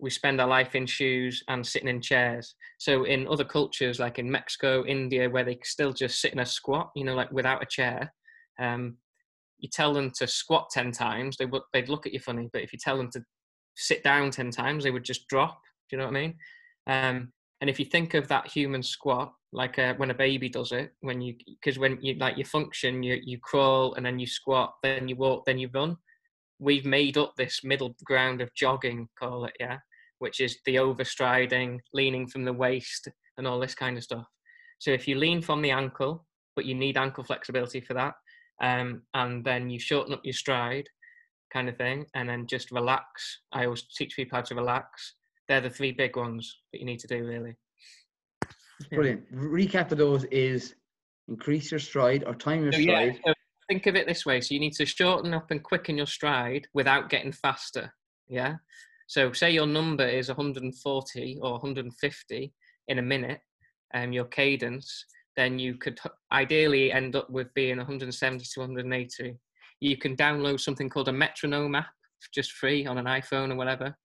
[0.00, 2.54] we spend our life in shoes and sitting in chairs.
[2.78, 6.46] So in other cultures, like in Mexico, India, where they still just sit in a
[6.46, 8.12] squat, you know, like without a chair,
[8.58, 8.96] um,
[9.58, 12.48] you tell them to squat 10 times, they would, they'd look at you funny.
[12.52, 13.22] But if you tell them to
[13.76, 15.60] sit down 10 times, they would just drop.
[15.88, 16.34] Do you know what I mean?
[16.86, 20.72] Um, and if you think of that human squat, like uh, when a baby does
[20.72, 24.26] it, when you, because when you like you function, you, you crawl and then you
[24.26, 25.96] squat, then you walk, then you run.
[26.58, 29.78] We've made up this middle ground of jogging, call it, yeah,
[30.20, 34.26] which is the overstriding, leaning from the waist, and all this kind of stuff.
[34.78, 38.14] So if you lean from the ankle, but you need ankle flexibility for that,
[38.62, 40.88] um, and then you shorten up your stride
[41.52, 43.40] kind of thing and then just relax.
[43.52, 45.16] I always teach people how to relax.
[45.48, 47.56] They're the three big ones that you need to do really.
[48.92, 49.24] Brilliant.
[49.32, 49.38] Yeah.
[49.38, 50.74] recap of those is
[51.28, 53.14] increase your stride or time your so, stride.
[53.14, 53.34] yeah, so
[53.68, 54.40] think of it this way.
[54.40, 57.92] So you need to shorten up and quicken your stride without getting faster
[58.30, 58.54] yeah
[59.10, 62.52] so say your number is 140 or 150
[62.86, 63.40] in a minute
[63.92, 65.04] and um, your cadence
[65.36, 65.98] then you could
[66.32, 69.36] ideally end up with being 170 to 180.
[69.80, 71.88] You can download something called a metronome app,
[72.32, 73.96] just free on an iPhone or whatever.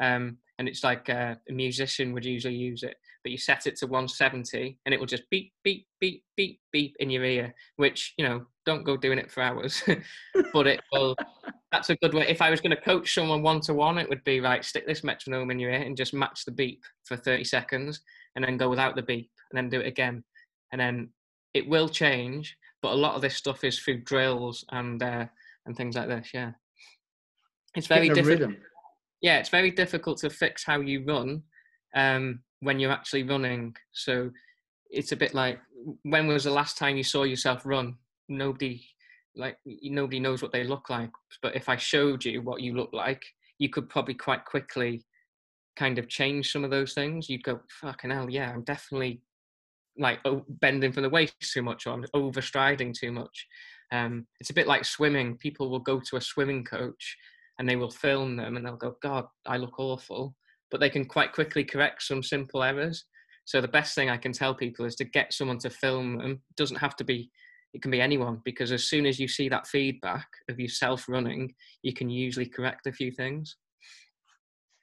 [0.00, 3.76] Um, and it's like uh, a musician would usually use it, but you set it
[3.76, 8.14] to 170 and it will just beep, beep, beep, beep, beep in your ear, which,
[8.18, 9.82] you know, don't go doing it for hours,
[10.52, 11.16] but it will,
[11.72, 12.26] that's a good way.
[12.28, 14.86] If I was going to coach someone one to one, it would be right, stick
[14.86, 18.00] this metronome in your ear and just match the beep for 30 seconds
[18.36, 20.22] and then go without the beep and then do it again
[20.72, 21.10] and then
[21.54, 22.56] it will change.
[22.80, 25.26] But a lot of this stuff is through drills and uh,
[25.66, 26.30] and things like this.
[26.34, 26.52] Yeah,
[27.76, 28.54] it's very difficult.
[29.22, 31.42] Yeah, it's very difficult to fix how you run
[31.94, 33.74] um, when you're actually running.
[33.92, 34.30] So
[34.90, 35.60] it's a bit like
[36.02, 37.96] when was the last time you saw yourself run?
[38.28, 38.84] Nobody
[39.34, 41.10] like nobody knows what they look like.
[41.40, 43.22] But if I showed you what you look like,
[43.58, 45.04] you could probably quite quickly
[45.76, 47.30] kind of change some of those things.
[47.30, 49.22] You'd go, fucking hell, yeah, I'm definitely
[49.98, 53.46] like bending from the waist too much or I'm overstriding too much.
[53.90, 55.36] Um, it's a bit like swimming.
[55.36, 57.16] People will go to a swimming coach
[57.58, 60.34] and they will film them and they'll go, God, I look awful.
[60.70, 63.04] But they can quite quickly correct some simple errors.
[63.44, 66.30] So the best thing I can tell people is to get someone to film them.
[66.32, 67.30] It doesn't have to be,
[67.74, 71.54] it can be anyone because as soon as you see that feedback of yourself running,
[71.82, 73.56] you can usually correct a few things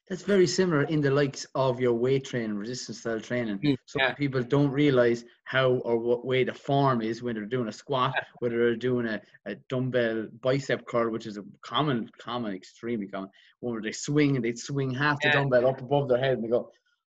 [0.10, 3.60] that's very similar in the likes of your weight training, resistance style training.
[3.60, 4.14] Mm, Some yeah.
[4.14, 8.14] people don't realize how or what way the form is when they're doing a squat,
[8.16, 8.24] yeah.
[8.40, 13.30] whether they're doing a, a dumbbell bicep curl, which is a common, common, extremely common,
[13.60, 16.50] where they swing and they swing half the dumbbell up above their head and they
[16.50, 16.72] go,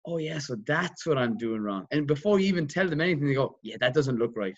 [0.06, 1.86] Oh yeah, so that's what I'm doing wrong.
[1.92, 4.56] And before you even tell them anything, they go, Yeah, that doesn't look right.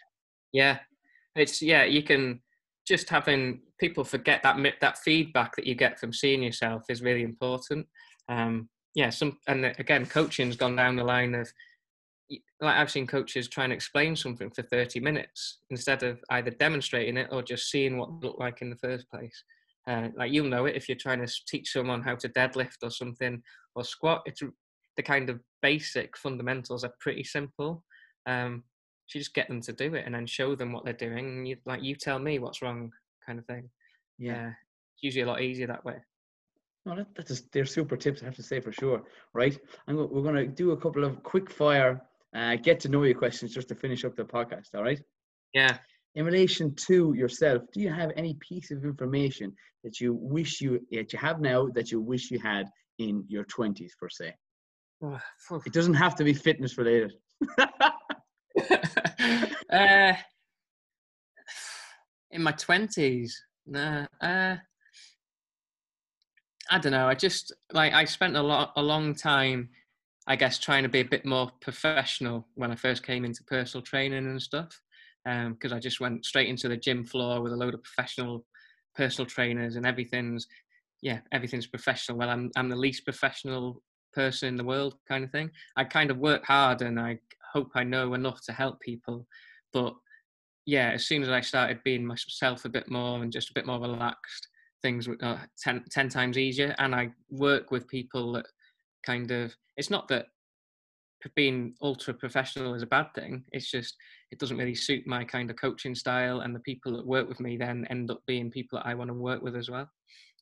[0.51, 0.79] Yeah.
[1.35, 2.41] It's yeah, you can
[2.87, 7.23] just having people forget that that feedback that you get from seeing yourself is really
[7.23, 7.85] important
[8.29, 11.51] um, yeah, some and again, coaching's gone down the line of
[12.61, 17.17] like I've seen coaches try and explain something for 30 minutes instead of either demonstrating
[17.17, 19.43] it or just seeing what it looked like in the first place.
[19.87, 22.89] Uh, like you'll know it if you're trying to teach someone how to deadlift or
[22.89, 23.41] something
[23.75, 24.21] or squat.
[24.25, 24.41] It's
[24.95, 27.83] the kind of basic fundamentals are pretty simple.
[28.25, 28.63] Um,
[29.13, 31.25] you just get them to do it and then show them what they're doing.
[31.25, 32.91] And you like you tell me what's wrong,
[33.25, 33.69] kind of thing.
[34.17, 35.97] Yeah, uh, it's usually a lot easier that way.
[36.85, 39.03] No, that, that's just, they're super tips, I have to say for sure.
[39.33, 39.57] Right.
[39.87, 42.01] I'm, we're going to do a couple of quick fire,
[42.35, 44.75] uh, get to know you questions just to finish up the podcast.
[44.75, 45.01] All right.
[45.53, 45.77] Yeah.
[46.15, 50.79] In relation to yourself, do you have any piece of information that you wish you
[50.91, 52.69] that you have now that you wish you had
[52.99, 54.33] in your twenties, per se?
[55.01, 55.19] Oh,
[55.65, 57.13] it doesn't have to be fitness related.
[59.71, 60.13] uh,
[62.29, 64.05] in my twenties, nah.
[64.21, 64.57] Uh,
[66.73, 67.07] I don't know.
[67.07, 69.69] I just like I spent a lot a long time,
[70.25, 73.83] I guess, trying to be a bit more professional when I first came into personal
[73.83, 74.81] training and stuff.
[75.23, 78.43] Because um, I just went straight into the gym floor with a load of professional
[78.95, 80.47] personal trainers and everything's
[81.03, 82.17] yeah, everything's professional.
[82.17, 85.51] Well, I'm I'm the least professional person in the world, kind of thing.
[85.75, 87.19] I kind of work hard, and I
[87.53, 89.27] hope I know enough to help people.
[89.73, 89.93] But
[90.65, 93.67] yeah, as soon as I started being myself a bit more and just a bit
[93.67, 94.47] more relaxed,
[94.83, 96.75] things uh, ten, 10 times easier.
[96.77, 98.45] And I work with people that
[99.03, 100.27] kind of, it's not that
[101.35, 103.43] being ultra professional is a bad thing.
[103.51, 103.95] It's just,
[104.31, 106.41] it doesn't really suit my kind of coaching style.
[106.41, 109.09] And the people that work with me then end up being people that I want
[109.09, 109.89] to work with as well.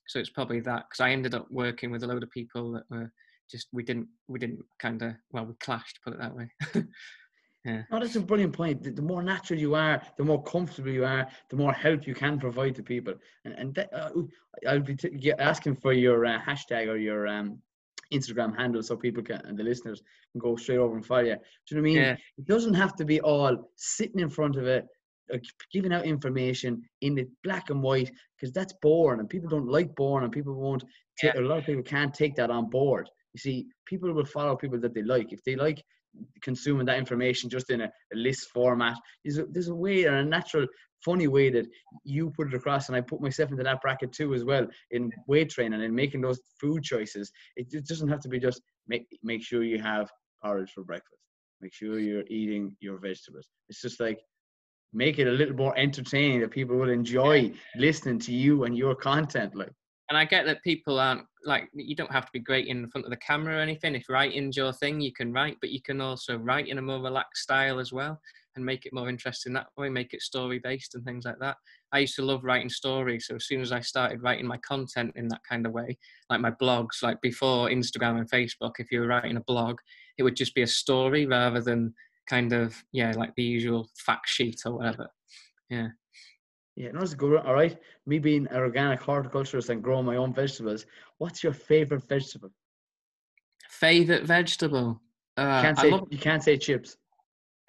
[0.08, 2.84] So it's probably that because I ended up working with a load of people that
[2.90, 3.12] were
[3.50, 6.50] just, we didn't, we didn't kind of, well, we clashed, put it that way.
[7.64, 7.84] Yeah.
[7.92, 8.82] Oh, that's a brilliant point.
[8.82, 12.16] The, the, more natural you are, the more comfortable you are, the more help you
[12.16, 13.14] can provide to people.
[13.46, 14.10] And, and that, uh,
[14.68, 17.60] I'll be t- asking for your uh, hashtag or your um,
[18.12, 21.36] Instagram handle so people can and the listeners can go straight over and follow you.
[21.68, 21.96] Do you know what I mean?
[21.98, 22.18] Yeah.
[22.38, 24.88] It doesn't have to be all sitting in front of it,
[25.72, 29.96] giving out information in the black and white because that's boring and people don't like
[29.96, 30.84] boring and people won't.
[31.22, 31.38] yeah.
[31.38, 33.10] A lot of people can't take that on board.
[33.34, 35.32] You see, people will follow people that they like.
[35.32, 35.84] If they like
[36.42, 38.98] consuming that information just in a, a list format.
[39.24, 40.68] There's a, there's a way and a natural,
[41.04, 41.66] funny way that
[42.04, 45.12] you put it across, and I put myself into that bracket too as well in
[45.28, 47.32] weight training and making those food choices.
[47.56, 50.10] It, it doesn't have to be just make make sure you have
[50.44, 51.22] porridge for breakfast.
[51.62, 53.48] Make sure you're eating your vegetables.
[53.70, 54.20] It's just like
[54.94, 58.96] make it a little more entertaining that people will enjoy listening to you and your
[58.96, 59.56] content.
[59.56, 59.72] Like
[60.12, 63.06] and I get that people aren't like you don't have to be great in front
[63.06, 63.96] of the camera or anything.
[63.96, 67.00] If writing's your thing, you can write, but you can also write in a more
[67.00, 68.20] relaxed style as well
[68.58, 71.56] and make it more interesting that way, make it story based and things like that.
[71.94, 75.14] I used to love writing stories, so as soon as I started writing my content
[75.16, 75.98] in that kind of way,
[76.30, 79.80] like my blogs, like before Instagram and Facebook, if you were writing a blog,
[80.18, 81.94] it would just be a story rather than
[82.28, 85.08] kind of yeah, like the usual fact sheet or whatever.
[85.70, 85.88] Yeah.
[86.82, 87.40] Yeah, no, it's good.
[87.46, 87.78] All right.
[88.08, 90.88] Me being an organic horticulturist and growing my own vegetables,
[91.20, 92.50] what's your favorite vegetable?
[93.70, 95.00] Favorite vegetable?
[95.38, 96.08] Uh, you, can't say, love...
[96.10, 96.98] you can't say chips.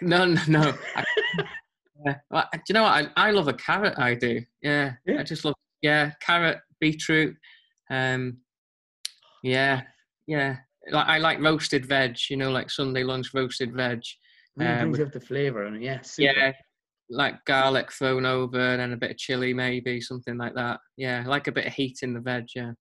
[0.00, 0.74] No, no, no.
[0.96, 1.04] I,
[2.06, 2.14] yeah.
[2.30, 3.10] well, do you know what?
[3.14, 3.98] I, I love a carrot.
[3.98, 4.40] I do.
[4.62, 5.20] Yeah, yeah.
[5.20, 7.36] I just love yeah carrot, beetroot.
[7.90, 8.38] Um,
[9.42, 9.82] yeah,
[10.26, 10.56] yeah.
[10.90, 12.16] Like I like roasted veg.
[12.30, 14.00] You know, like Sunday lunch roasted veg.
[14.56, 16.32] Really um, brings up the flavour and yeah, super.
[16.34, 16.52] yeah,
[17.12, 20.80] like garlic thrown over and then a bit of chili, maybe something like that.
[20.96, 22.46] Yeah, like a bit of heat in the veg.
[22.54, 22.72] Yeah.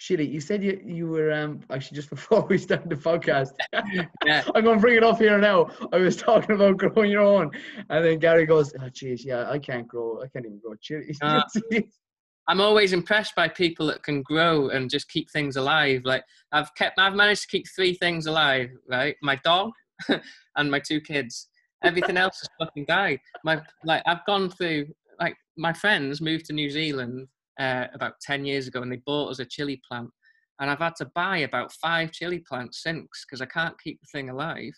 [0.00, 3.50] Shitty, you said you you were um actually just before we started the podcast.
[4.24, 4.44] yeah.
[4.54, 5.70] I'm gonna bring it up here now.
[5.92, 7.50] I was talking about growing your own,
[7.90, 10.22] and then Gary goes, "Oh, jeez, yeah, I can't grow.
[10.22, 11.42] I can't even grow chili." Uh,
[12.48, 16.00] I'm always impressed by people that can grow and just keep things alive.
[16.04, 18.70] Like I've kept, I've managed to keep three things alive.
[18.88, 19.70] Right, my dog
[20.56, 21.49] and my two kids
[21.82, 23.20] Everything else has fucking died.
[23.44, 24.86] My like I've gone through
[25.18, 29.30] like my friends moved to New Zealand uh, about ten years ago, and they bought
[29.30, 30.10] us a chili plant,
[30.60, 34.08] and I've had to buy about five chili plants since because I can't keep the
[34.12, 34.72] thing alive.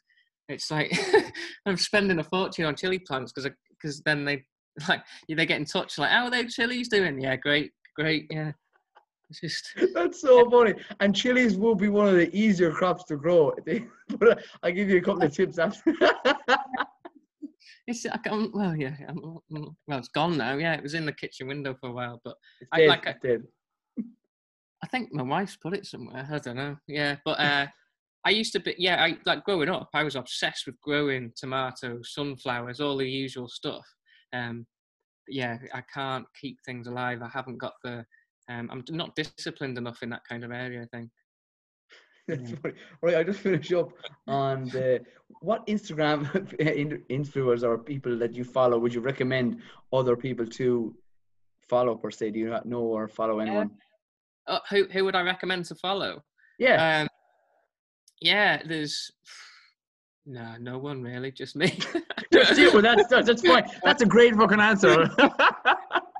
[0.48, 0.92] It's like
[1.66, 4.44] I'm spending a fortune on chili plants because because then they
[4.88, 7.20] like they get in touch like how are those chilies doing?
[7.20, 8.52] Yeah, great, great, yeah.
[9.30, 10.74] It's just that's so funny.
[11.00, 13.52] And chilies will be one of the easier crops to grow.
[14.18, 15.94] but I'll give you a couple of tips after.
[17.86, 18.94] It's I can't, well, yeah,
[19.50, 20.56] well, it's gone now.
[20.56, 22.36] Yeah, it was in the kitchen window for a while, but
[22.72, 23.42] I like I, did.
[24.84, 26.28] I think my wife's put it somewhere.
[26.30, 26.76] I don't know.
[26.86, 27.66] Yeah, but uh,
[28.24, 28.74] I used to be.
[28.78, 29.88] Yeah, I like growing up.
[29.94, 33.84] I was obsessed with growing tomatoes, sunflowers, all the usual stuff.
[34.32, 34.64] Um,
[35.28, 37.20] yeah, I can't keep things alive.
[37.22, 38.04] I haven't got the.
[38.48, 40.82] Um, I'm not disciplined enough in that kind of area.
[40.82, 41.10] I think.
[42.28, 42.74] That's funny.
[43.00, 43.90] Right, I just finish up
[44.28, 45.00] on the
[45.40, 46.26] what Instagram
[47.10, 49.60] influencers or people that you follow would you recommend
[49.92, 50.94] other people to
[51.68, 52.30] follow per se?
[52.30, 53.70] Do you not know or follow anyone?
[54.46, 56.22] Uh, who who would I recommend to follow?
[56.58, 57.00] Yeah.
[57.00, 57.08] Um,
[58.20, 59.10] yeah, there's
[60.26, 61.78] no no one really, just me.
[62.32, 62.80] just you.
[62.80, 63.64] That's that's fine.
[63.82, 65.10] That's a great fucking answer.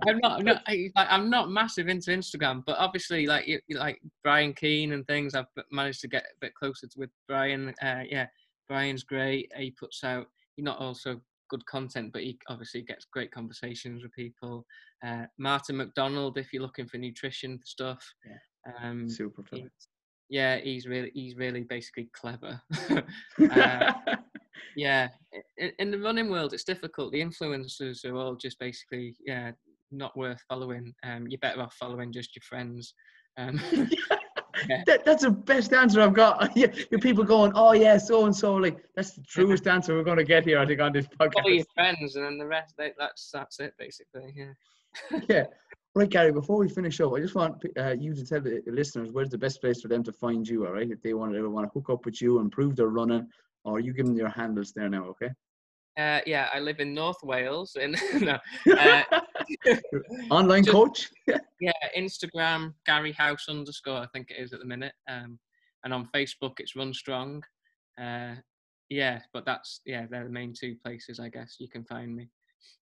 [0.06, 4.00] I'm not, I'm not, I, am not massive into Instagram, but obviously, like you, like
[4.22, 7.74] Brian Keane and things, I've managed to get a bit closer to, with Brian.
[7.82, 8.26] Uh, yeah,
[8.68, 9.50] Brian's great.
[9.56, 10.26] He puts out,
[10.56, 14.64] he's not also good content, but he obviously gets great conversations with people.
[15.04, 18.88] Uh, Martin MacDonald, if you're looking for nutrition stuff, yeah.
[18.88, 19.42] um, super.
[19.52, 19.66] He,
[20.30, 22.60] yeah, he's really, he's really basically clever.
[23.52, 23.92] uh,
[24.76, 25.08] yeah,
[25.58, 27.12] in, in the running world, it's difficult.
[27.12, 29.52] The influencers are all just basically, yeah,
[29.92, 30.94] not worth following.
[31.04, 32.94] Um, you're better off following just your friends.
[33.36, 33.60] Um,
[34.68, 34.82] yeah.
[34.86, 36.50] that, that's the best answer I've got.
[36.56, 36.68] yeah,
[37.00, 38.54] people going, oh yeah, so and so.
[38.54, 40.58] Like that's the truest answer we're going to get here.
[40.58, 41.34] I think on this podcast.
[41.34, 42.74] Follow your friends, and then the rest.
[42.76, 44.34] They, that's that's it basically.
[44.34, 45.20] Yeah.
[45.28, 45.44] yeah.
[45.94, 46.32] Right, Gary.
[46.32, 49.38] Before we finish up, I just want uh, you to tell the listeners where's the
[49.38, 50.66] best place for them to find you.
[50.66, 52.76] All right, if they want to ever want to hook up with you and prove
[52.76, 53.28] they're running,
[53.64, 55.04] or you give them your handles there now.
[55.04, 55.30] Okay.
[55.98, 57.76] Uh, yeah, I live in North Wales.
[57.78, 58.38] In no,
[58.78, 59.02] uh,
[60.30, 61.10] online just- coach.
[61.60, 64.94] yeah, Instagram Gary House underscore I think it is at the minute.
[65.08, 65.38] Um,
[65.84, 67.42] and on Facebook it's Run Strong.
[68.00, 68.34] Uh,
[68.88, 72.28] yeah, but that's yeah, they're the main two places I guess you can find me.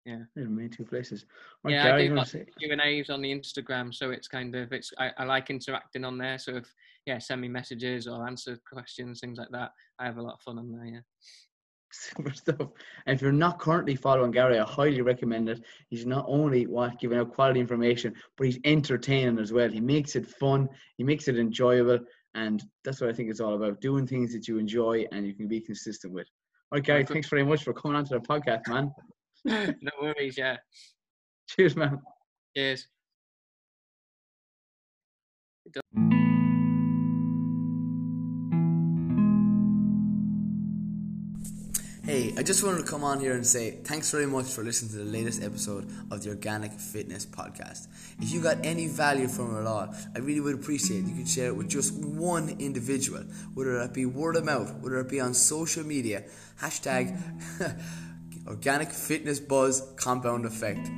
[0.06, 1.26] They're the main two places.
[1.64, 4.72] Right, Yeah, I do lots Q and A's on the Instagram, so it's kind of
[4.72, 6.38] it's I, I like interacting on there.
[6.38, 6.72] So if
[7.06, 9.72] yeah, send me messages or answer questions, things like that.
[10.00, 10.86] I have a lot of fun on there.
[10.86, 11.00] Yeah.
[11.96, 12.70] Super stuff.
[13.06, 15.64] And if you're not currently following Gary, I highly recommend it.
[15.90, 19.70] He's not only what giving out quality information, but he's entertaining as well.
[19.70, 20.68] He makes it fun,
[20.98, 22.00] he makes it enjoyable,
[22.34, 25.34] and that's what I think it's all about: doing things that you enjoy and you
[25.34, 26.28] can be consistent with.
[26.72, 28.92] All right, Gary, thanks very much for coming on to the podcast, man.
[29.82, 30.38] no worries.
[30.38, 30.58] Yeah.
[31.48, 32.02] Cheers, man.
[32.56, 32.88] Cheers.
[42.38, 44.98] I just wanted to come on here and say thanks very much for listening to
[44.98, 47.88] the latest episode of the Organic Fitness Podcast.
[48.20, 51.08] If you got any value from it at all, I really would appreciate it.
[51.08, 53.22] You could share it with just one individual,
[53.54, 56.26] whether that be word of mouth, whether it be on social media,
[56.62, 57.18] hashtag
[58.48, 60.90] Organic Fitness Buzz Compound Effect.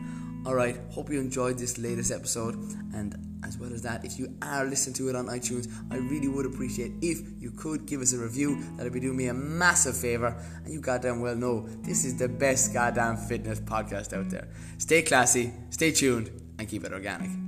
[0.44, 2.56] Alright, hope you enjoyed this latest episode
[2.96, 6.28] and as well as that, if you are listening to it on iTunes, I really
[6.28, 8.58] would appreciate if you could give us a review.
[8.78, 10.36] That'd be doing me a massive favor.
[10.64, 14.48] And you goddamn well know this is the best goddamn fitness podcast out there.
[14.78, 17.47] Stay classy, stay tuned, and keep it organic.